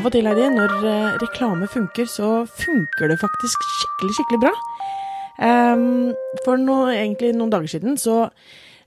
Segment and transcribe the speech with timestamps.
[0.00, 4.52] av og til, Heidi, når eh, reklame funker, så funker det faktisk skikkelig, skikkelig bra.
[5.40, 6.12] Um,
[6.46, 8.22] for nå, egentlig noen dager siden så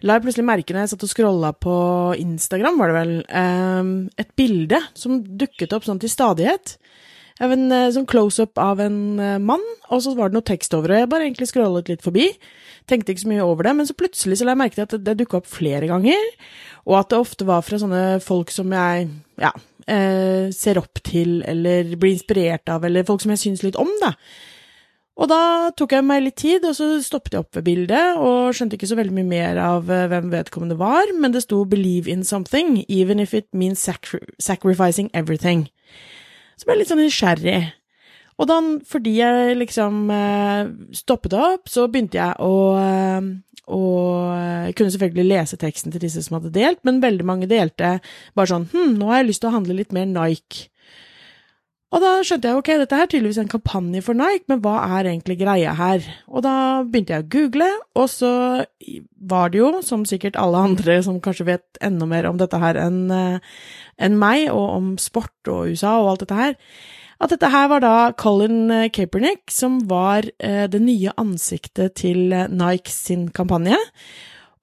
[0.06, 1.76] la jeg plutselig merke når jeg satt og scrolla på
[2.18, 6.80] Instagram, var det vel, um, et bilde som dukket opp sånn til stadighet.
[7.42, 10.94] En eh, sånn close-up av en eh, mann, og så var det noe tekst over,
[10.94, 12.28] og jeg bare egentlig scrollet litt forbi.
[12.90, 14.94] Tenkte ikke så mye over det, men så plutselig så la jeg merke til at
[14.94, 16.26] det, det dukka opp flere ganger,
[16.86, 19.10] og at det ofte var fra sånne folk som jeg,
[19.42, 19.54] ja,
[19.88, 23.90] eh, ser opp til, eller blir inspirert av, eller folk som jeg syns litt om,
[24.02, 24.14] da.
[25.14, 28.56] Og da tok jeg meg litt tid, og så stoppet jeg opp ved bildet, og
[28.58, 32.10] skjønte ikke så veldig mye mer av eh, hvem vedkommende var, men det sto 'believe
[32.10, 35.70] in something', even if it means sacri sacrificing everything.
[36.58, 37.62] Så ble jeg litt sånn nysgjerrig.
[38.42, 38.58] Og da,
[38.90, 43.22] fordi jeg liksom eh, stoppet opp, så begynte jeg å eh,
[43.72, 44.34] og
[44.68, 47.98] jeg kunne selvfølgelig lese teksten til disse som hadde delt, men veldig mange delte
[48.36, 50.70] bare sånn Hm, nå har jeg lyst til å handle litt mer Nike.
[51.94, 55.12] Og da skjønte jeg ok, dette er tydeligvis en kampanje for Nike, men hva er
[55.12, 56.02] egentlig greia her?
[56.26, 57.68] Og da begynte jeg å google,
[58.02, 58.32] og så
[59.22, 62.80] var det jo, som sikkert alle andre som kanskje vet enda mer om dette her
[62.82, 66.58] enn en meg, og om sport og USA og alt dette her,
[67.22, 72.92] at dette her var da Colin Kaepernick, som var eh, det nye ansiktet til Nike
[72.94, 73.78] sin kampanje.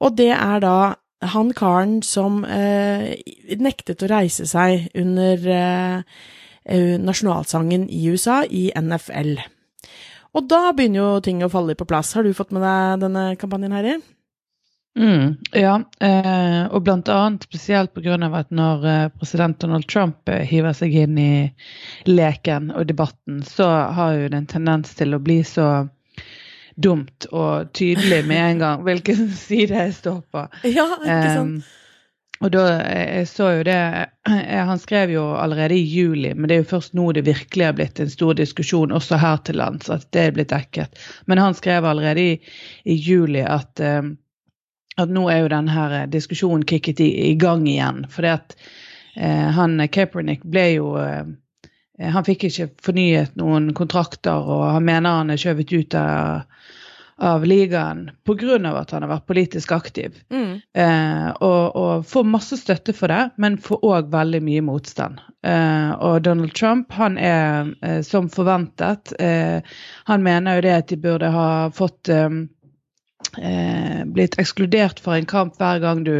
[0.00, 0.76] Og det er da
[1.34, 3.20] han karen som eh,
[3.60, 9.36] nektet å reise seg under eh, nasjonalsangen i USA, i NFL.
[10.36, 12.14] Og da begynner jo ting å falle på plass.
[12.14, 13.98] Har du fått med deg denne kampanjen, Heidi?
[14.98, 18.16] Mm, ja, eh, og annet spesielt pga.
[18.34, 21.54] at når eh, president Donald Trump eh, hiver seg inn i
[22.06, 25.86] leken og debatten, så har jo det en tendens til å bli så
[26.74, 30.48] dumt og tydelig med en gang hvilken side jeg står på.
[30.66, 31.60] Ja, ikke sant?
[31.60, 31.76] Eh,
[32.40, 33.76] og da, jeg så jo det
[34.24, 37.76] Han skrev jo allerede i juli, men det er jo først nå det virkelig har
[37.76, 40.96] blitt en stor diskusjon, også her til lands, at det er blitt dekket.
[41.28, 42.38] Men han skrev allerede i,
[42.88, 44.14] i juli at um,
[44.96, 48.04] at nå er jo denne diskusjonen kicket i, i gang igjen.
[48.10, 48.56] For at
[49.16, 51.24] eh, han Kaepernick ble jo eh,
[52.00, 56.46] Han fikk ikke fornyet noen kontrakter, og han mener han er skjøvet ut av,
[57.20, 58.56] av ligaen pga.
[58.56, 60.16] at han har vært politisk aktiv.
[60.32, 60.62] Mm.
[60.72, 65.20] Eh, og, og, får masse støtte for det, men får òg veldig mye motstand.
[65.44, 69.12] Eh, og Donald Trump han er eh, som forventet.
[69.20, 69.60] Eh,
[70.08, 72.30] han mener jo det at de burde ha fått eh,
[74.10, 76.14] blitt ekskludert fra en kamp hver gang du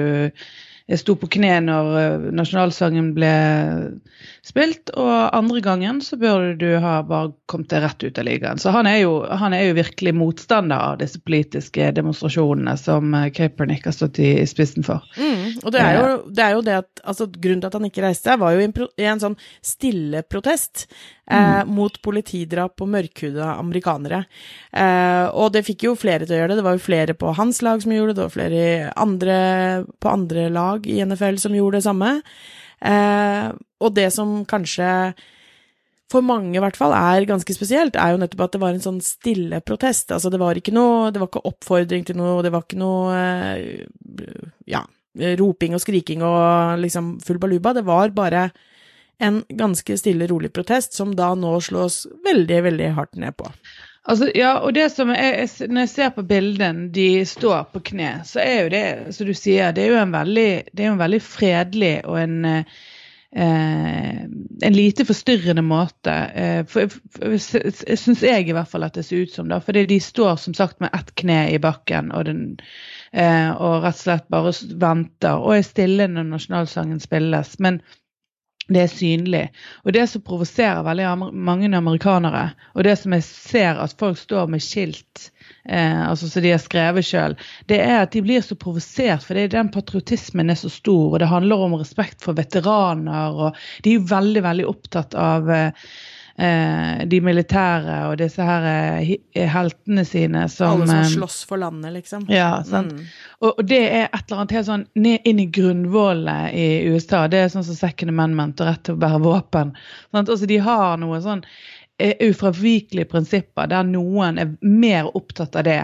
[0.99, 3.33] sto på kne når eh, nasjonalsangen ble
[4.47, 8.61] spilt, og andre gangen så burde du ha bare kommet deg rett ut av ligaen.
[8.61, 13.29] Så han er, jo, han er jo virkelig motstander av disse politiske demonstrasjonene som eh,
[13.37, 15.05] Kaepernick har stått i spissen for.
[15.21, 17.89] Mm, og det er, jo, det er, jo, det at altså, Grunnen til at han
[17.89, 21.71] ikke reiste, var jo i en, sånn stille protest eh, mm.
[21.71, 24.25] mot politidrap og mørkhuda amerikanere.
[24.73, 26.61] Eh, og det fikk jo flere til å gjøre det.
[26.61, 28.65] Det var jo flere på hans lag som gjorde det, det var flere
[29.01, 29.39] andre,
[30.01, 32.15] på andre lag i NFL som gjorde det samme.
[32.81, 35.13] Eh, og det som kanskje
[36.11, 38.83] for mange i hvert fall er ganske spesielt, er jo nettopp at det var en
[38.83, 40.11] sånn stille protest.
[40.11, 43.13] Altså det var ikke noe Det var ikke oppfordring til noe, det var ikke noe
[43.15, 44.41] eh,
[44.71, 44.83] Ja,
[45.39, 47.75] roping og skriking og liksom full baluba.
[47.77, 48.49] Det var bare
[49.21, 53.51] en ganske stille, rolig protest som da nå slås veldig, veldig hardt ned på.
[54.09, 58.21] Altså, ja, og det som er, Når jeg ser på bildene de står på kne,
[58.25, 58.85] så er jo det,
[59.15, 62.39] som du sier, det er jo en veldig, det jo en veldig fredelig og en
[62.47, 64.25] eh,
[64.63, 66.11] en lite forstyrrende måte.
[66.11, 69.49] Eh, for, for, Syns jeg i hvert fall at det ser ut som.
[69.49, 72.59] da, fordi de står som sagt med ett kne i bakken og, den,
[73.13, 77.59] eh, og rett og slett bare venter og er stille når nasjonalsangen spilles.
[77.59, 77.81] Men
[78.69, 79.43] det er synlig.
[79.85, 84.51] Og det som provoserer veldig mange amerikanere, og det som jeg ser at folk står
[84.53, 85.31] med skilt,
[85.65, 87.35] eh, altså som de har skrevet sjøl,
[87.71, 91.33] det er at de blir så provosert, for den patriotismen er så stor, og det
[91.33, 95.91] handler om respekt for veteraner, og de er jo veldig, veldig opptatt av eh,
[97.11, 101.93] de militære og disse her eh, heltene sine som Alle som eh, slåss for landet,
[101.99, 102.27] liksom.
[102.33, 102.93] Ja, sant.
[102.93, 103.11] Mm.
[103.41, 107.27] Og, det er et eller annet helt sånn ned inn i grunnvollene i USA.
[107.31, 109.75] Det er sånn som second amendment og rett til å bære våpen.
[110.11, 110.29] Sant?
[110.29, 111.45] Altså, de har noen sånn
[112.01, 115.81] eh, ufravikelige prinsipper der noen er mer opptatt av det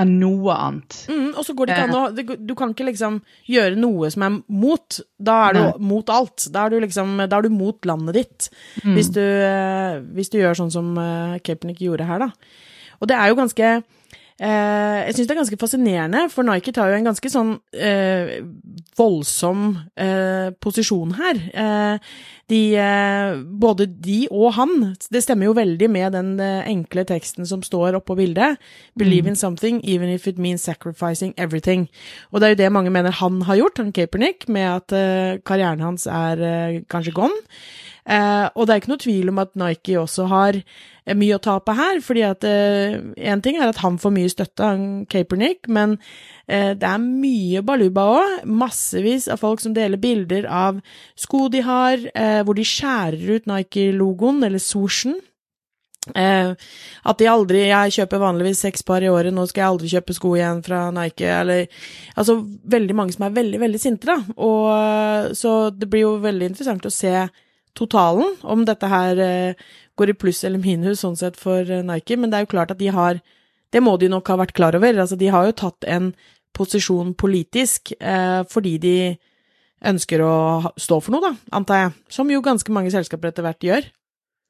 [0.00, 0.96] enn noe annet.
[1.10, 3.20] Mm, og så går det ikke an å Du kan ikke liksom
[3.50, 5.00] gjøre noe som er mot.
[5.22, 5.72] Da er du Nei.
[5.92, 6.48] mot alt.
[6.54, 8.48] Da er du liksom Da er du mot landet ditt.
[8.82, 8.94] Mm.
[8.96, 9.22] Hvis, du,
[10.16, 12.32] hvis, du, gjør sånn som uh, Kaepernick gjorde her, da.
[13.00, 13.70] Og det er jo ganske
[14.42, 18.40] Eh, jeg syns det er ganske fascinerende, for Nike tar jo en ganske sånn eh,
[18.98, 21.38] voldsom eh, posisjon her.
[21.54, 22.08] Eh,
[22.50, 24.74] de, eh, både de og han,
[25.14, 28.58] det stemmer jo veldig med den eh, enkle teksten som står oppå bildet.
[28.98, 31.86] 'Believe in something, even if it means sacrificing everything'.
[32.32, 35.80] Og det er jo det mange mener han har gjort, han Capernick, med at karrieren
[35.80, 37.38] hans er kanskje gone.
[38.04, 41.42] Eh, og det er ikke noe tvil om at Nike også har eh, mye å
[41.42, 45.70] tape her, fordi at én eh, ting er at han får mye støtte av Capernick,
[45.72, 45.96] men
[46.44, 48.40] eh, det er mye baluba òg.
[48.44, 50.82] Massevis av folk som deler bilder av
[51.16, 55.16] sko de har, eh, hvor de skjærer ut Nike-logoen, eller Sorsen.
[56.12, 56.50] Eh,
[57.08, 60.12] at de aldri Jeg kjøper vanligvis seks par i året, nå skal jeg aldri kjøpe
[60.12, 61.64] sko igjen fra Nike, eller
[62.20, 64.18] Altså veldig mange som er veldig, veldig sinte, da.
[64.36, 67.14] Og så det blir jo veldig interessant å se
[67.78, 69.64] totalen, om dette her eh,
[69.98, 72.74] går i pluss eller minus sånn sett for eh, Nike, men det er jo klart
[72.74, 73.22] at de har
[73.74, 74.94] Det må de nok ha vært klar over.
[74.94, 76.12] Altså, de har jo tatt en
[76.54, 78.98] posisjon politisk eh, fordi de
[79.84, 81.92] ønsker å stå for noe, da, antar jeg.
[82.14, 83.88] Som jo ganske mange selskaper etter hvert gjør.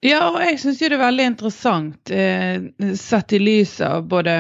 [0.05, 2.69] Ja, og jeg syns jo det er veldig interessant, eh,
[3.01, 4.37] sett i lys av både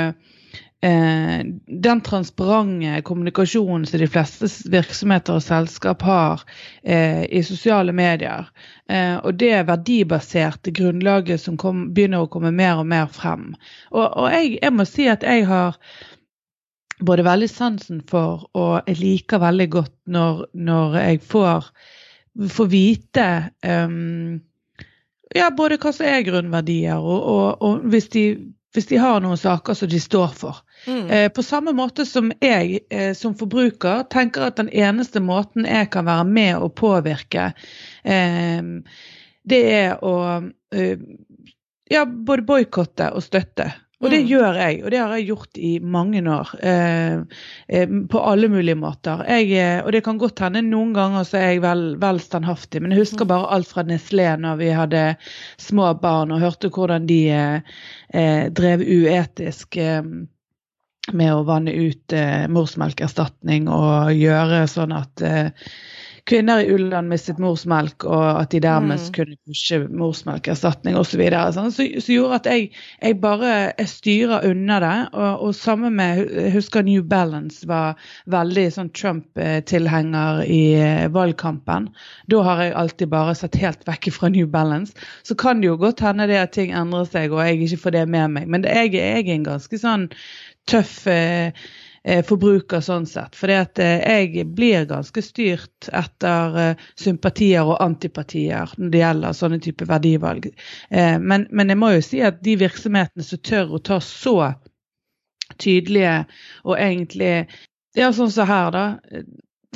[0.84, 6.42] den transparente kommunikasjonen som de fleste virksomheter og selskap har
[6.82, 8.50] eh, i sosiale medier,
[8.90, 13.54] eh, og det verdibaserte grunnlaget som kom, begynner å komme mer og mer frem.
[13.94, 15.78] Og, og jeg, jeg, må si at jeg har
[17.00, 21.70] både veldig sansen for, og jeg liker veldig godt når, når jeg får,
[22.58, 23.28] får vite
[23.64, 24.42] um,
[25.34, 28.24] ja, både hva som er grunnverdier, og, og, og hvis, de,
[28.74, 30.60] hvis, de, har noen saker som de står for.
[30.86, 31.06] Mm.
[31.06, 35.92] Eh, på samme måte som jeg eh, som forbruker tenker at den eneste måten jeg
[35.94, 37.52] kan være med og påvirke,
[38.02, 38.62] eh,
[39.44, 40.16] det er å
[41.92, 43.68] ja, både boikotte og støtte.
[44.02, 44.26] Og det mm.
[44.28, 46.50] gjør jeg, og det har jeg gjort i mange år.
[46.66, 49.22] Eh, eh, på alle mulige måter.
[49.30, 52.92] Jeg, og det kan godt hende noen ganger så er jeg vel, vel standhaftig, men
[52.92, 53.32] jeg husker mm.
[53.32, 55.06] bare alt fra Nestlé når vi hadde
[55.62, 57.22] små barn og hørte hvordan de
[58.54, 59.78] drev uetisk
[61.12, 65.50] med å vanne ut eh, morsmelkerstatning og gjøre sånn at eh,
[66.28, 69.10] kvinner i u-land mistet morsmelk, og at de dermed mm.
[69.16, 71.20] kunne pushe morsmelkerstatning osv.
[71.20, 72.70] Så, sånn, så, så gjorde at jeg,
[73.02, 74.94] jeg bare jeg styrer unna det.
[75.12, 78.00] Og, og samme med Jeg husker New Balance var
[78.32, 81.90] veldig sånn Trump-tilhenger i eh, valgkampen.
[82.32, 84.96] Da har jeg alltid bare sett helt vekk fra New Balance.
[85.28, 87.98] Så kan det jo godt hende det at ting endrer seg, og jeg ikke får
[87.98, 88.48] det med meg.
[88.48, 90.08] Men jeg, jeg er en ganske sånn
[90.70, 91.52] tøff eh,
[92.04, 93.36] forbruker sånn sett.
[93.38, 99.60] For eh, jeg blir ganske styrt etter eh, sympatier og antipatier når det gjelder sånne
[99.64, 100.50] type verdivalg.
[100.90, 104.36] Eh, men, men, jeg må jo si at de virksomhetene som tør å ta så
[105.60, 106.24] tydelige
[106.64, 107.46] og egentlig
[107.94, 108.86] Ja, sånn som her, da.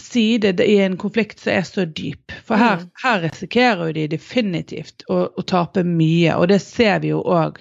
[0.03, 2.33] Side i en konflikt som er så dyp.
[2.49, 2.89] For her, mm.
[3.05, 7.61] her risikerer de definitivt å, å tape mye, og det ser vi jo òg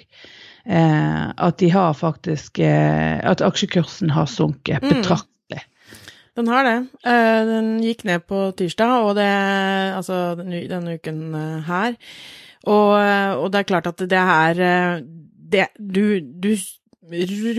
[0.67, 4.89] eh, at de har faktisk eh, At aksjekursen har sunket mm.
[4.91, 5.63] betraktelig.
[6.37, 6.77] Den har det.
[7.07, 9.29] Eh, den gikk ned på tirsdag, og det
[9.97, 11.95] Altså denne uken eh, her.
[12.67, 15.01] Og, eh, og, det er klart at det er
[15.47, 16.51] det, du, du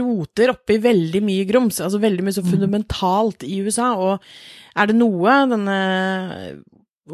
[0.02, 2.50] roter oppi veldig mye grums, altså veldig mye så mm.
[2.52, 3.94] fundamentalt i USA.
[3.96, 4.18] Og
[4.78, 5.78] er det noe denne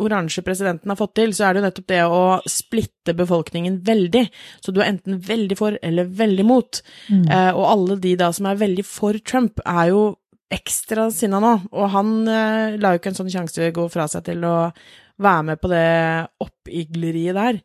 [0.01, 4.25] oransje presidenten har fått til, så er det jo nettopp det å splitte befolkningen veldig.
[4.65, 6.83] Så du er enten veldig for eller veldig mot.
[7.09, 7.25] Mm.
[7.29, 10.05] Eh, og alle de da som er veldig for Trump, er jo
[10.55, 11.57] ekstra sinna nå.
[11.73, 14.57] Og han eh, la jo ikke en sånn sjanse gå fra seg til å
[15.25, 15.89] være med på det
[16.43, 17.61] oppigleriet der.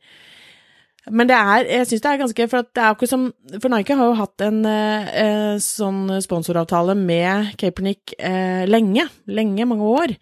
[1.10, 3.24] Men det er, jeg syns det er ganske For det er som
[3.56, 9.08] For Nike har jo hatt en eh, sånn sponsoravtale med Capernic eh, lenge.
[9.32, 10.14] Lenge, mange år.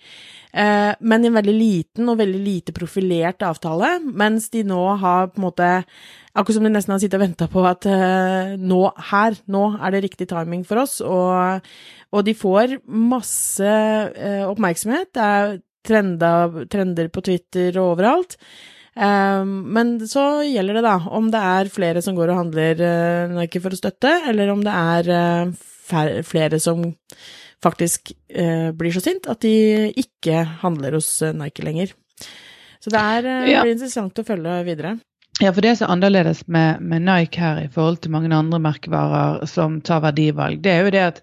[0.53, 5.33] Eh, men i en veldig liten og veldig lite profilert avtale, mens de nå har
[5.33, 5.73] på en måte
[6.37, 9.95] Akkurat som de nesten har sittet og venta på at uh, nå, her, nå er
[9.95, 11.65] det riktig timing for oss, og,
[12.13, 15.09] og de får masse uh, oppmerksomhet.
[15.17, 15.55] Det er
[15.89, 18.37] trender, trender på Twitter og overalt.
[18.97, 22.85] Men så gjelder det, da, om det er flere som går og handler
[23.33, 26.85] Nike for å støtte, eller om det er flere som
[27.63, 31.93] faktisk eh, blir så sint at de ikke handler hos eh, Nike lenger.
[32.83, 33.63] Så det er, eh, ja.
[33.65, 34.97] blir interessant å følge videre.
[35.37, 39.45] Ja, for det er annerledes med, med, Nike her i forhold til mange andre merkevarer
[39.49, 41.21] som tar verdivalg, det er jo det at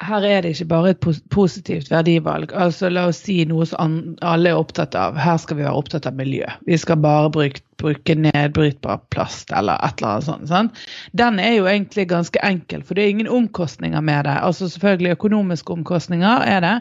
[0.00, 2.52] her er det ikke bare et positivt verdivalg.
[2.56, 5.18] Altså La oss si noe som alle er opptatt av.
[5.20, 6.46] Her skal vi være opptatt av miljø.
[6.68, 10.48] Vi skal bare bruke, bruke nedbrytbar plast eller et eller annet sånt.
[10.48, 10.82] Sant?
[11.12, 14.38] Den er jo egentlig ganske enkel, for det er ingen omkostninger med det.
[14.40, 16.76] Altså Selvfølgelig økonomiske omkostninger er det,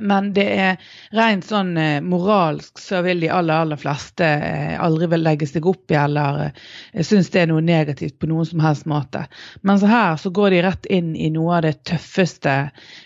[0.00, 0.80] men det er
[1.14, 5.66] rent sånn eh, moralsk så vil de aller aller fleste eh, aldri vil legge seg
[5.66, 6.50] opp i eller
[7.00, 9.24] synes det er noe negativt på noen som helst måte.
[9.62, 12.54] Men så her så går de rett inn i noe av det tøffeste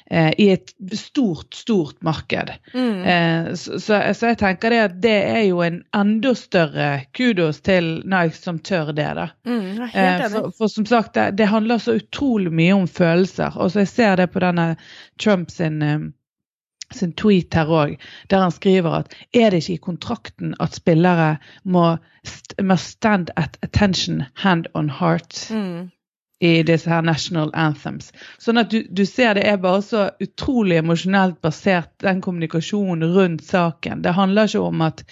[0.08, 2.50] i et stort, stort marked.
[2.72, 3.56] Mm.
[3.60, 7.98] Så, så, så, jeg tenker det at det er jo en enda større kudos til
[8.08, 9.08] Nike som tør det.
[9.18, 9.28] da.
[9.44, 13.56] Mm, for, for, som sagt, det, det, handler så utrolig mye om følelser.
[13.56, 14.70] Og så jeg ser det på denne
[15.20, 15.82] Trump sin
[16.94, 17.96] sin tweet her òg,
[18.30, 21.96] der han skriver at er det ikke i kontrakten at spillere må,
[22.62, 25.90] må stand at attention, hand on heart mm.
[26.40, 28.12] i disse her national anthems.
[28.40, 33.44] Sånn at du, du, ser det er bare så utrolig emosjonelt basert, den kommunikasjonen rundt
[33.44, 34.02] saken.
[34.06, 35.04] Det handler ikke om at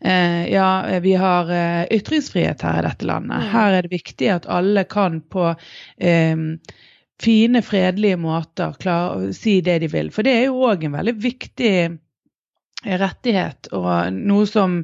[0.00, 0.70] eh, ja,
[1.04, 3.44] vi har eh, ytringsfrihet her i dette landet.
[3.44, 3.52] Mm.
[3.52, 6.48] Her er det viktig at alle kan på eh,
[7.22, 10.10] fine, fredelige måter klare å si det de vil.
[10.14, 11.74] For det er jo òg en veldig viktig
[12.82, 14.80] rettighet, og noe som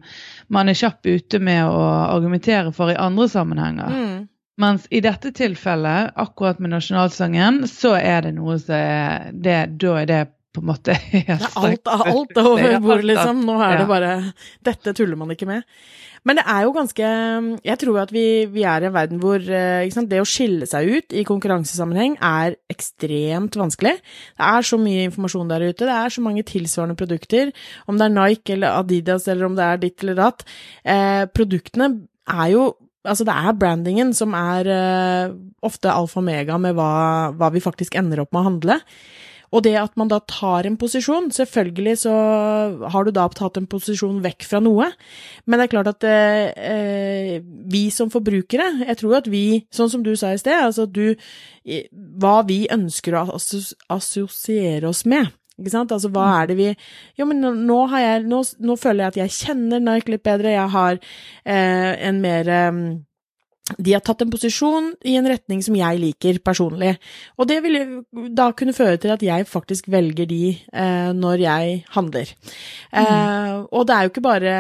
[0.55, 3.95] man er kjapp ute med å argumentere for i andre sammenhenger.
[3.95, 4.19] Mm.
[4.59, 9.95] Mens i dette tilfellet, akkurat med nasjonalsangen, så er det noe som er det, Da
[10.01, 10.23] er det
[10.55, 13.45] på en måte helt Alt, alt over bordet, liksom.
[13.47, 14.13] Nå er det bare
[14.67, 15.63] Dette tuller man ikke med.
[16.27, 17.11] Men det er jo ganske
[17.67, 20.67] Jeg tror at vi, vi er i en verden hvor eh, sant, det å skille
[20.69, 23.97] seg ut i konkurransesammenheng er ekstremt vanskelig.
[24.39, 27.53] Det er så mye informasjon der ute, det er så mange tilsvarende produkter.
[27.87, 30.45] Om det er Nike eller Adidas eller om det er ditt eller datt.
[30.85, 31.95] Eh, produktene
[32.29, 32.69] er jo
[33.09, 35.31] Altså, det er brandingen som er eh,
[35.65, 38.77] ofte alfa og mega med hva, hva, vi faktisk ender opp med å handle.
[39.55, 42.15] Og det at man da tar en posisjon Selvfølgelig så
[42.93, 44.91] har du da tatt en posisjon vekk fra noe,
[45.47, 47.39] men det er klart at eh,
[47.73, 51.15] vi som forbrukere Jeg tror at vi, sånn som du sa i sted, altså du
[52.21, 55.33] Hva vi ønsker å assosiere oss med.
[55.59, 55.93] Ikke sant?
[55.95, 56.69] Altså, hva er det vi
[57.19, 60.75] Jo, men nå, jeg, nå, nå føler jeg at jeg kjenner Nike litt bedre, jeg
[60.75, 62.83] har eh, en mer eh,
[63.77, 66.95] de har tatt en posisjon i en retning som jeg liker personlig.
[67.37, 67.77] Og det vil
[68.37, 72.33] da kunne føre til at jeg faktisk velger de eh, når jeg handler.
[72.93, 73.03] Mm.
[73.03, 74.55] Eh, og det er jo ikke bare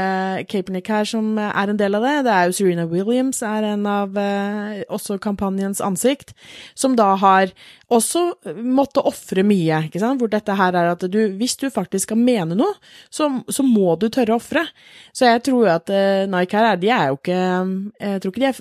[0.50, 3.86] Kaepernick her som er en del av det, det er jo Serena Williams er en
[3.88, 6.34] av eh, også kampanjens ansikt,
[6.76, 7.54] som da har
[7.88, 8.24] også
[8.60, 12.20] måtte ofre mye, ikke sant, hvor dette her er at du, hvis du faktisk skal
[12.20, 12.76] mene noe,
[13.08, 14.66] så, så må du tørre å ofre.
[15.16, 18.42] Så jeg tror jo at eh, Nike her, de er jo ikke Jeg tror ikke
[18.42, 18.60] de er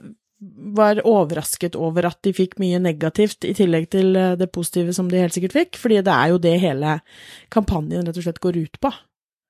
[0.78, 5.10] var overrasket over at de fikk mye negativt, i tillegg til eh, det positive som
[5.10, 7.00] de helt sikkert fikk, fordi det er jo det hele
[7.54, 8.94] kampanjen rett og slett går ut på.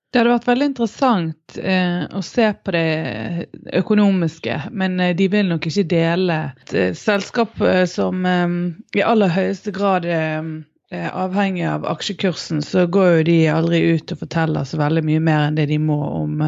[0.08, 5.50] Det hadde vært veldig interessant eh, å se på det økonomiske, men eh, de vil
[5.51, 6.38] nok ikke dele.
[6.63, 8.56] Et eh, selskap eh, som eh,
[8.96, 10.48] i aller høyeste grad er
[10.88, 15.50] avhengig av aksjekursen, så går jo de aldri ut og forteller så veldig mye mer
[15.50, 16.39] enn det de må om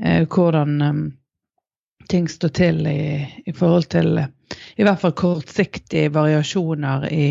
[0.00, 0.74] hvordan
[2.10, 3.00] ting står til i,
[3.46, 4.18] i, forhold til
[4.76, 7.26] i hvert fall kortsiktige variasjoner i,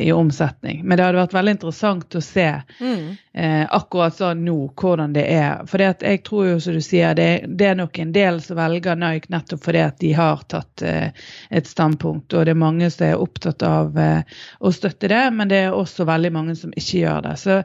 [0.00, 0.82] i, omsetning.
[0.82, 2.48] Men det hadde vært veldig interessant å se
[2.80, 3.04] mm.
[3.32, 5.62] eh, akkurat sånn nå hvordan det er.
[5.70, 8.98] For jeg tror jo, som du sier, det, det, er nok en del som velger
[8.98, 12.34] Nike nettopp fordi at de har tatt eh, et standpunkt.
[12.34, 15.76] Og det er mange som er opptatt av eh, å støtte det, men det er
[15.76, 17.36] også veldig mange som ikke gjør det.
[17.44, 17.60] Så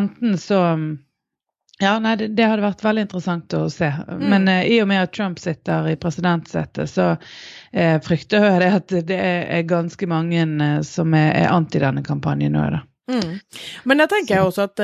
[0.00, 0.64] enten så
[1.78, 3.88] ja, nei, det, det, hadde vært veldig interessant å se.
[4.10, 4.26] Mm.
[4.32, 8.74] Men uh, i og med at Trump sitter i presidentsetet, så uh, frykter jeg det
[8.80, 12.68] at det er ganske mange uh, som er, er, anti denne kampanjen nå.
[12.74, 12.84] da.
[13.08, 13.38] Mm.
[13.88, 14.82] Men jeg tenker jeg også at,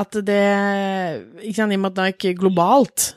[0.00, 0.44] at det
[1.42, 3.08] ikke sant, I og med at det er ikke globalt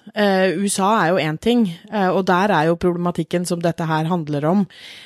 [0.59, 4.65] USA er jo én ting, og der er jo problematikken som dette her handler om,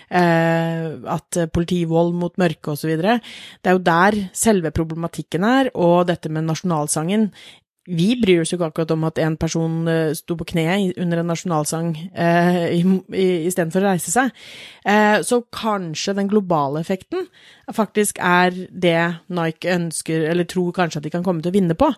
[0.10, 2.94] at politivold mot mørke osv.
[2.98, 7.29] Det er jo der selve problematikken er, og dette med nasjonalsangen
[7.89, 11.22] vi bryr oss jo ikke akkurat om at en person uh, sto på kne under
[11.22, 14.29] en nasjonalsang eh, istedenfor å reise seg.
[14.86, 17.27] Eh, så kanskje den globale effekten
[17.75, 19.01] faktisk er det
[19.34, 21.89] Nike ønsker, eller tror kanskje at de kan komme til å vinne på.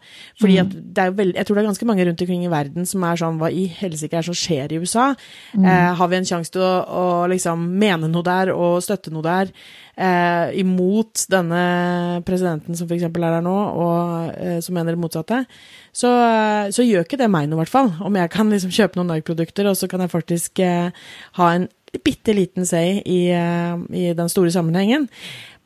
[0.41, 0.74] Fordi mm.
[1.15, 3.51] veldig, Jeg tror det er ganske mange rundt omkring i verden som er sånn Hva
[3.51, 5.12] i helsike er det som skjer i USA?
[5.55, 5.65] Mm.
[5.98, 9.55] har vi en sjanse til å, å, liksom mene noe der og støtte noe der?
[10.01, 11.62] eh, imot denne
[12.27, 13.07] presidenten som f.eks.
[13.07, 15.43] er der nå, og eh, som mener det motsatte,
[15.91, 17.91] så, eh, så, gjør ikke det meg noe, i hvert fall.
[18.03, 20.91] Om jeg kan liksom kjøpe noen Nike-produkter, og så kan jeg faktisk eh,
[21.39, 21.67] ha en
[22.05, 25.10] bitte liten say i, eh, i, den store sammenhengen.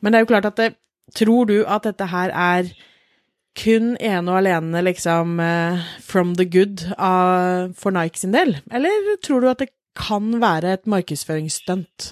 [0.00, 0.74] Men det er jo klart at det,
[1.14, 2.66] Tror du at dette her er
[3.56, 9.14] kun ene og alene liksom eh, from the good av, for Nike sin del, eller
[9.22, 12.10] tror du at det kan være et markedsføringsstunt?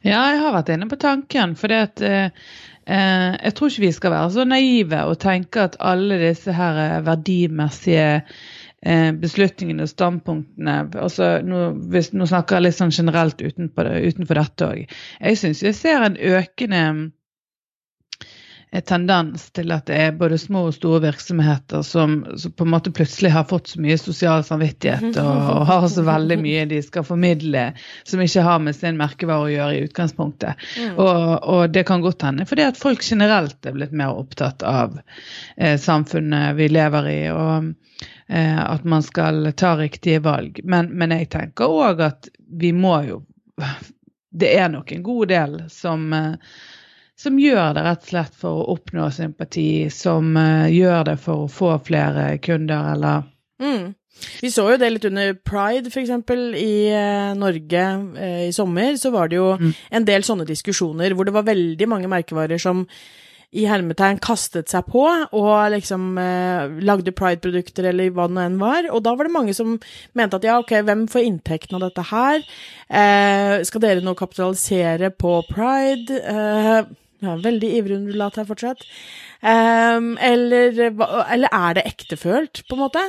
[0.00, 2.48] Ja, jeg har vært inne på tanken, for det at uh,
[2.86, 8.22] jeg tror ikke vi skal være så naive og tenke at alle disse her verdimessige
[9.20, 14.68] beslutningene og standpunktene altså nå, hvis, nå, snakker jeg litt sånn generelt utenfor, utenfor dette
[14.68, 14.98] òg.
[15.18, 16.82] Jeg syns jeg ser en økende
[18.80, 22.92] tendens til at det er både små og store virksomheter som, som, på en måte
[22.94, 27.06] plutselig har fått så mye sosial samvittighet og, og, har så veldig mye de skal
[27.06, 27.68] formidle
[28.04, 30.66] som ikke har med sin merkevare å gjøre i utgangspunktet.
[30.76, 30.92] Mm.
[30.94, 34.98] Og, og, det kan godt hende fordi at folk generelt er blitt mer opptatt av
[35.56, 37.20] eh, samfunnet vi lever i.
[37.32, 37.72] og
[38.28, 40.60] eh, at man skal ta riktige valg.
[40.64, 42.30] Men, men jeg tenker òg at
[42.60, 43.22] vi må jo
[44.36, 46.34] Det er nok en god del som eh,
[47.16, 51.46] som gjør det rett og slett for å oppnå sympati, som uh, gjør det for
[51.46, 53.24] å få flere kunder, eller
[53.62, 53.94] mm.
[54.40, 56.08] Vi så jo det litt under pride, f.eks.
[56.56, 57.82] i uh, Norge
[58.16, 58.96] uh, i sommer.
[58.96, 59.74] Så var det jo mm.
[59.98, 62.86] en del sånne diskusjoner hvor det var veldig mange merkevarer som
[63.56, 68.58] i hermetegn kastet seg på og liksom eh, lagde pride-produkter eller hva det nå enn
[68.60, 68.88] var.
[68.90, 69.76] Og da var det mange som
[70.18, 72.42] mente at ja, ok, hvem får inntekten av dette her?
[72.90, 76.20] Eh, skal dere nå kapitalisere på pride?
[76.20, 76.80] Eh,
[77.24, 78.86] ja, veldig ivrig undulat her fortsatt.
[79.40, 83.04] Um, eller, eller, er det ektefølt, på en måte?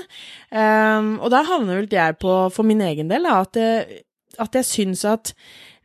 [0.51, 5.05] Um, og der havner vel jeg på, for min egen del, at, at jeg syns
[5.07, 5.33] at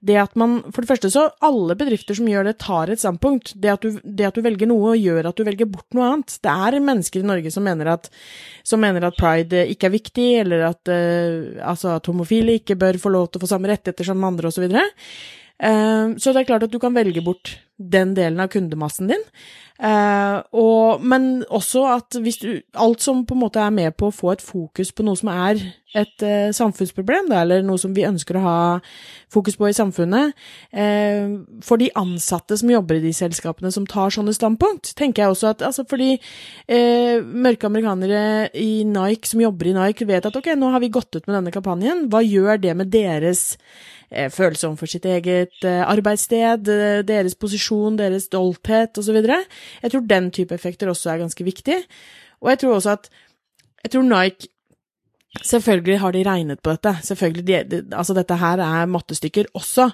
[0.02, 3.52] det at man For det første så alle bedrifter som gjør det, tar et standpunkt.
[3.55, 6.35] Det at, du, det at du velger noe, gjør at du velger bort noe annet.
[6.43, 8.11] Det er mennesker i Norge som mener at,
[8.67, 12.99] som mener at pride ikke er viktig, eller at, uh, altså at homofile ikke bør
[13.02, 14.67] få lov til å få samme rettigheter som andre, osv.
[15.59, 17.56] Uh, så det er klart at du kan velge bort
[17.90, 19.23] den delen av kundemassen din.
[19.82, 24.12] Uh, og, men også at hvis du Alt som på en måte er med på
[24.12, 25.59] å få et fokus på noe som er
[25.99, 28.59] et uh, samfunnsproblem, da, eller noe som vi ønsker å ha
[29.32, 30.36] fokus på i samfunnet
[30.76, 31.34] uh,
[31.67, 35.50] For de ansatte som jobber i de selskapene som tar sånne standpunkt, tenker jeg også
[35.50, 36.15] at altså fordi
[37.23, 41.17] mørke amerikanere i Nike som jobber i Nike, vet at ok, nå har vi gått
[41.17, 43.56] ut med denne kampanjen, hva gjør det med deres
[44.33, 46.69] følelse overfor sitt eget arbeidssted,
[47.09, 49.19] deres posisjon, deres stolthet osv.?
[49.83, 51.79] Jeg tror den type effekter også er ganske viktig.
[52.43, 53.13] Og jeg tror også at
[53.83, 54.53] Jeg tror Nike
[55.41, 56.93] Selvfølgelig har de regnet på dette.
[57.03, 59.89] Selvfølgelig, de, de, altså Dette her er mattestykker også.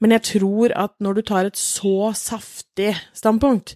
[0.00, 3.74] Men jeg tror at når du tar et så saftig standpunkt,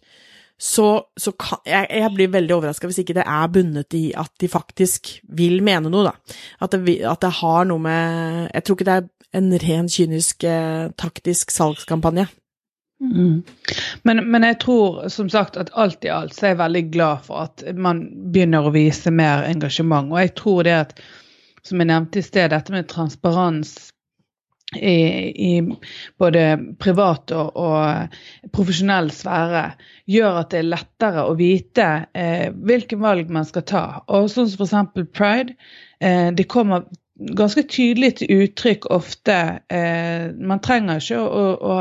[0.60, 4.30] så, så kan jeg, jeg, blir veldig overraska hvis ikke det er bundet i at
[4.40, 6.36] de faktisk vil mene noe, da.
[6.60, 10.44] At det, at det har noe med Jeg tror ikke det er en ren kynisk
[10.44, 12.26] eh, taktisk salgskampanje.
[13.00, 13.42] Mm.
[14.02, 17.22] Men, men, jeg tror som sagt at alt i alt så er jeg veldig glad
[17.24, 20.12] for at man begynner å vise mer engasjement.
[20.12, 20.92] Og jeg tror det at,
[21.64, 23.78] som jeg nevnte i sted, dette med transparens
[24.76, 24.94] i,
[25.50, 25.62] i
[26.18, 26.44] både
[26.78, 28.18] privat og, og,
[28.54, 29.64] profesjonell sfære
[30.10, 33.84] gjør at det er lettere å vite eh, hvilke valg man skal ta.
[34.12, 35.08] Og sånn som f.eks.
[35.16, 35.56] pride.
[35.98, 36.86] Eh, det kommer
[37.20, 39.36] ganske tydelig til uttrykk ofte.
[39.72, 41.76] Eh, man trenger ikke å, å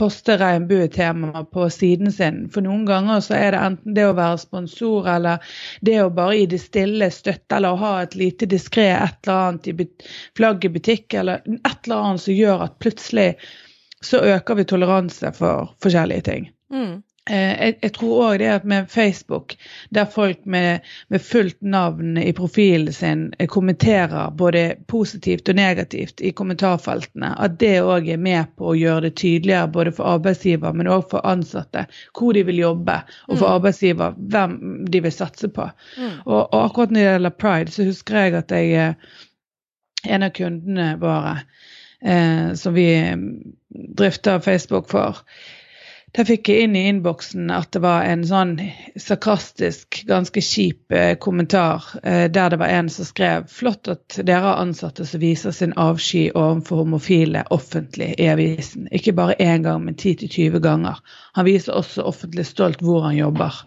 [0.00, 2.40] poste regnbuetemaer på siden sin.
[2.52, 5.44] For noen ganger så er det enten det å være sponsor eller
[5.84, 9.48] det å bare i det stille støtte eller å ha et lite diskré et eller
[9.48, 9.88] annet i
[10.38, 13.30] flagg i butikk eller et eller annet som gjør at plutselig
[14.04, 16.50] så øker vi toleranse for forskjellige ting.
[16.72, 17.00] Mm.
[17.28, 19.54] Eh, jeg, jeg, tror òg det at med Facebook,
[19.92, 26.22] der folk med, med, fullt navn i profilen sin eh, kommenterer både positivt og negativt
[26.24, 30.72] i kommentarfeltene, at det òg er med på å gjøre det tydeligere både for arbeidsgiver,
[30.72, 31.84] men òg for ansatte
[32.16, 32.96] hvor de vil jobbe,
[33.28, 33.52] og for mm.
[33.58, 35.68] arbeidsgiver hvem de vil satse på.
[35.98, 36.14] Mm.
[36.24, 39.14] Og, og, akkurat når det gjelder pride, så husker jeg at jeg eh,
[40.08, 41.36] en av kundene våre
[42.00, 42.88] eh, som vi
[43.98, 45.20] drifter Facebook for,
[46.16, 48.54] der fikk jeg inn i innboksen at det var en sånn
[48.98, 54.40] sarkastisk, ganske kjip eh, kommentar eh, der det var en som skrev flott at dere
[54.46, 58.88] har ansatte som viser sin avsky overfor homofile offentlig i avisen.
[58.94, 61.02] Ikke bare én gang, men 10-20 ganger.
[61.36, 63.60] Han viser også offentlig stolt hvor han jobber.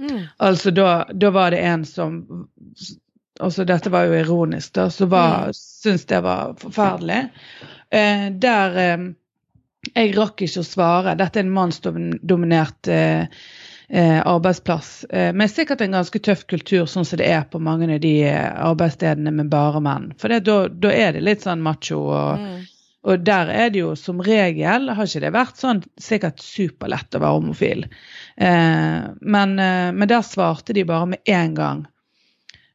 [0.00, 0.26] Mm.
[0.36, 2.20] Altså da, da, var det en som
[3.40, 5.56] altså Dette var jo ironisk, da, som mm.
[5.56, 7.22] syntes det var forferdelig.
[7.88, 9.08] Eh, der eh,
[9.94, 11.16] jeg rakk ikke å svare.
[11.18, 13.44] Dette er en mannsdominert eh,
[13.88, 14.92] eh, arbeidsplass.
[15.10, 18.14] Eh, men sikkert en ganske tøff kultur, sånn som det er på mange av de
[18.30, 20.10] arbeidsstedene med bare menn.
[20.20, 22.60] For da er det litt sånn macho og mm.
[23.08, 27.22] Og der er det jo som regel, har ikke det vært sånn sikkert superlett å
[27.22, 27.86] være homofil.
[28.36, 31.86] Eh, men, eh, men der svarte de bare med en gang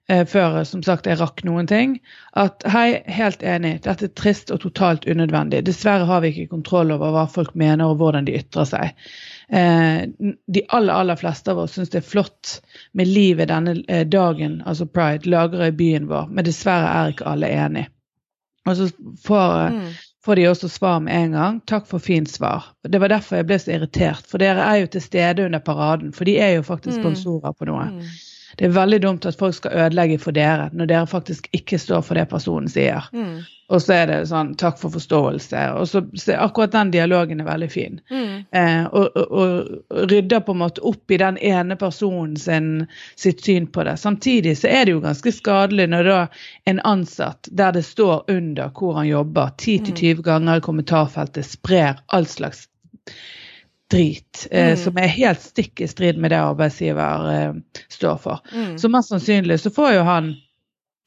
[0.07, 1.95] før som sagt jeg rakk noen ting,
[2.37, 5.63] at hei, helt enig, dette er trist og totalt unødvendig.
[5.65, 8.91] Dessverre har vi ikke kontroll over hva folk mener og hvordan de ytrer seg.
[9.49, 10.05] Eh,
[10.47, 12.59] de aller, aller fleste av oss syns det er flott
[12.93, 17.25] med livet denne eh, dagen, altså pride, lagrer i byen vår, men dessverre er ikke
[17.33, 17.87] alle enig.
[18.65, 18.91] Og så
[19.25, 19.89] får, Mm.
[20.25, 21.57] får de også svar med en gang.
[21.69, 22.63] Takk for fint svar.
[22.81, 26.13] Det var derfor jeg ble så irritert, for dere er jo til stede under paraden,
[26.13, 27.03] for de er jo faktisk Mm.
[27.03, 27.85] sponsorer på noe.
[27.91, 28.01] Mm.
[28.55, 32.05] Det er veldig dumt at folk skal ødelegge for dere når dere faktisk ikke står
[32.07, 33.07] for det personen sier.
[33.13, 33.43] Mm.
[33.73, 35.61] Og så er det sånn takk for forståelse.
[35.79, 37.97] Og så, så akkurat den dialogen er veldig fin.
[38.13, 38.43] Mm.
[38.53, 42.85] Eh, og, og, og rydder på en måte opp i den ene personen sin,
[43.17, 43.97] sitt syn på det.
[44.01, 46.19] Samtidig så er det jo ganske skadelig når da
[46.69, 52.29] en ansatt der det står under hvor han jobber, 10-20 ganger i kommentarfeltet sprer all
[52.29, 52.67] slags
[53.91, 54.77] drit eh, Mm.
[54.77, 57.53] som er helt stikk i strid med det arbeidsgiver eh,
[57.89, 58.39] står for.
[58.53, 58.77] Mm.
[58.81, 60.35] Så mest sannsynlig så får jo han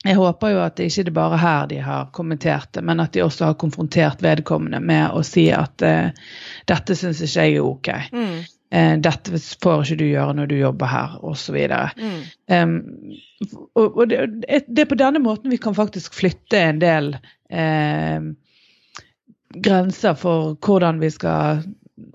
[0.06, 3.12] Jeg håper jo at det ikke er bare her de har kommentert det, men at
[3.12, 6.12] de også har konfrontert vedkommende med å si at eh,
[6.70, 7.90] dette syns ikke jeg er ok.
[8.12, 8.36] Mm.
[8.70, 11.56] Eh, dette får ikke du gjøre når du jobber her, osv.
[11.98, 12.20] Mm.
[12.46, 12.76] Um,
[13.74, 14.22] og og det,
[14.68, 17.16] det er på denne måten vi kan faktisk flytte en del
[17.50, 18.22] eh,
[19.66, 21.64] grenser for hvordan vi skal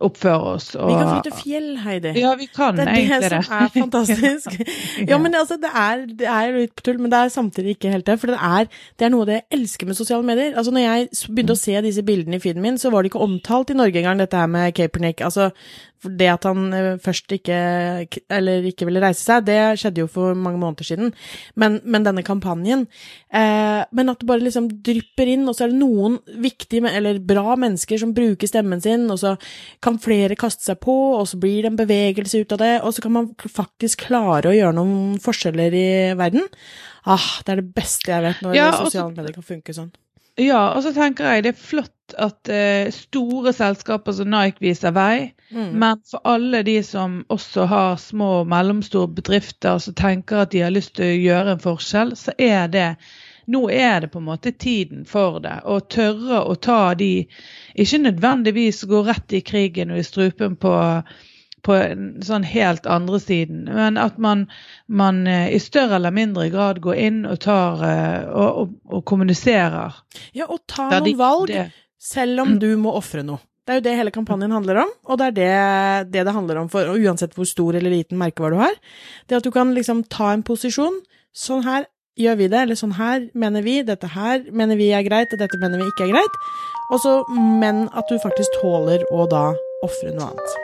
[0.03, 0.67] oppføre oss.
[0.73, 2.13] Vi kan og- flytte fjell, Heidi.
[2.19, 3.45] Ja, vi kan Det er egentlig det det.
[3.45, 4.59] som er fantastisk.
[5.09, 7.91] Ja, men altså, det er, det er litt på tull, men det er samtidig ikke
[7.91, 8.19] helt det.
[8.21, 8.67] For det er,
[8.99, 10.53] det er noe av det jeg elsker med sosiale medier.
[10.57, 13.23] Altså, når jeg begynte å se disse bildene i feeden min, så var det ikke
[13.25, 15.21] omtalt i Norge engang, dette her med Capernic.
[15.21, 15.51] Altså,
[16.03, 17.57] det at han eh, først ikke,
[18.33, 21.13] eller ikke ville reise seg, det skjedde jo for mange måneder siden.
[21.59, 22.85] Men, men denne kampanjen
[23.33, 27.21] eh, Men at det bare liksom drypper inn, og så er det noen viktige, eller
[27.23, 29.35] bra mennesker som bruker stemmen sin, og så
[29.83, 32.95] kan flere kaste seg på, og så blir det en bevegelse ut av det, og
[32.95, 35.89] så kan man faktisk klare å gjøre noen forskjeller i
[36.19, 36.47] verden.
[37.03, 39.91] Ah, det er det beste jeg vet når Ja, sosiale medier kan funke sånn.
[40.39, 44.93] Ja, og så tenker jeg det er flott at eh, store selskaper som Nike viser
[44.95, 45.33] vei.
[45.51, 45.73] Mm.
[45.79, 50.63] Men for alle de som også har små og mellomstore bedrifter som tenker at de
[50.65, 52.87] har lyst til å gjøre en forskjell, så er det
[53.45, 55.57] nå er det på en måte tiden for det.
[55.67, 57.25] Å tørre å ta de
[57.75, 60.71] Ikke nødvendigvis gå rett i krigen og i strupen på,
[61.65, 64.45] på en sånn helt andre siden, men at man,
[64.87, 69.05] man eh, i større eller mindre grad går inn og tar eh, og, og, og
[69.09, 69.97] kommuniserer.
[70.37, 71.71] Ja, og ta noen valg, det-
[72.03, 73.41] selv om du må ofre noe.
[73.63, 75.51] Det er jo det hele kampanjen handler om, og det er det
[76.11, 78.75] det, det handler om for uansett hvor stor eller liten merkevare du har.
[79.29, 80.99] Det at du kan liksom ta en posisjon.
[81.31, 81.87] Sånn her
[82.19, 85.39] gjør vi det, eller sånn her mener vi, dette her mener vi er greit, og
[85.39, 86.37] dette mener vi ikke er greit.
[86.93, 87.15] Også,
[87.63, 89.47] men at du faktisk tåler å da
[89.87, 90.62] ofre noe annet.